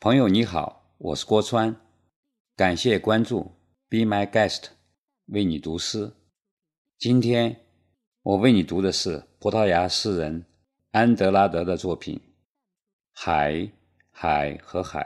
[0.00, 1.74] 朋友你好，我是郭川，
[2.54, 3.50] 感谢关注
[3.88, 4.66] ，Be my guest，
[5.26, 6.12] 为你读诗。
[6.96, 7.66] 今天
[8.22, 10.46] 我为你读的是葡萄牙诗人
[10.92, 12.14] 安德拉德的作品
[13.12, 13.72] 《海，
[14.12, 15.00] 海和海》。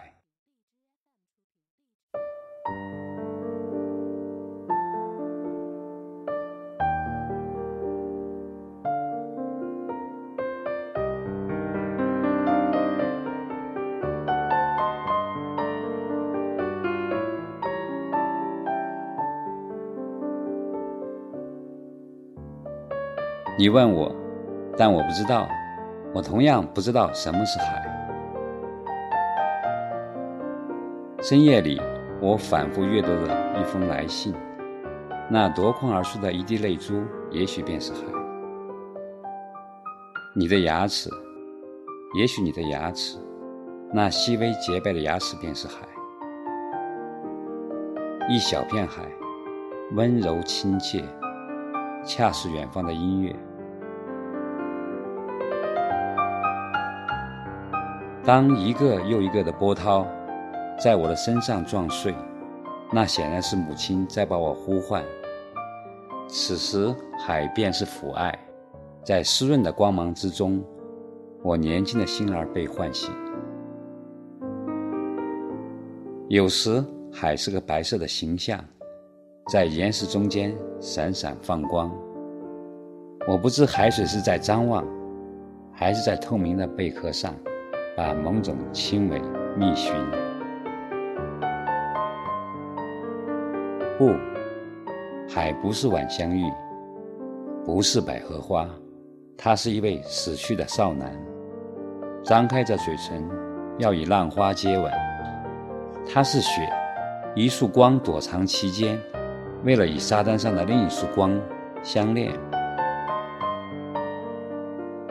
[23.58, 24.14] 你问我，
[24.76, 25.48] 但我不知道。
[26.14, 27.82] 我同样不知道什么是海。
[31.22, 31.80] 深夜里，
[32.20, 34.34] 我反复阅读的一封来信，
[35.30, 38.00] 那夺眶而出的一滴泪珠，也许便是海。
[40.34, 41.08] 你的牙齿，
[42.18, 43.18] 也许你的牙齿，
[43.92, 45.76] 那细微洁白的牙齿便是海。
[48.28, 49.02] 一小片海，
[49.94, 51.02] 温柔亲切。
[52.04, 53.34] 恰是远方的音乐。
[58.24, 60.06] 当一个又一个的波涛
[60.78, 62.14] 在我的身上撞碎，
[62.92, 65.02] 那显然是母亲在把我呼唤。
[66.28, 68.32] 此时，海便是父爱，
[69.04, 70.64] 在湿润的光芒之中，
[71.42, 73.12] 我年轻的心儿被唤醒。
[76.28, 78.58] 有时，海是个白色的形象。
[79.50, 81.90] 在岩石中间闪闪放光。
[83.26, 84.84] 我不知海水是在张望，
[85.72, 87.34] 还是在透明的贝壳上，
[87.96, 89.20] 把某种轻微
[89.56, 89.92] 觅寻。
[93.98, 94.12] 不，
[95.28, 96.44] 海不是晚香玉，
[97.64, 98.68] 不是百合花，
[99.36, 101.12] 它是一位死去的少男，
[102.22, 103.28] 张开着嘴唇，
[103.78, 104.90] 要与浪花接吻。
[106.12, 106.68] 它是雪，
[107.34, 108.98] 一束光躲藏其间。
[109.64, 111.40] 为了与沙滩上的另一束光
[111.84, 112.32] 相恋，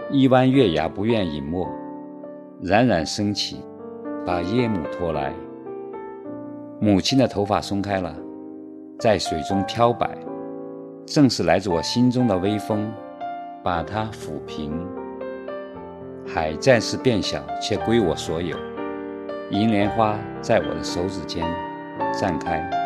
[0.10, 1.66] 一弯月牙不愿隐没，
[2.62, 3.64] 冉冉升起，
[4.26, 5.34] 把夜幕拖来。
[6.82, 8.14] 母亲的头发松开了，
[9.00, 10.18] 在水中飘摆，
[11.06, 12.92] 正是来自我心中的微风，
[13.64, 14.74] 把它抚平。
[16.28, 18.58] 海暂时变小，却归我所有。
[19.50, 21.46] 银莲花在我的手指间
[22.14, 22.81] 绽开。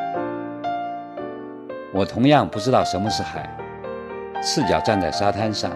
[1.95, 3.50] 我同样不知道什么是海，
[4.44, 5.72] 赤脚站在沙滩上，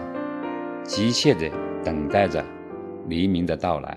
[0.84, 1.50] 急切地
[1.82, 2.44] 等待着
[3.06, 3.96] 黎明的到来。